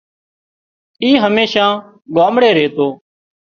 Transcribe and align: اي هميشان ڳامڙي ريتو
اي 1.03 1.09
هميشان 1.23 1.71
ڳامڙي 2.15 2.51
ريتو 2.57 2.87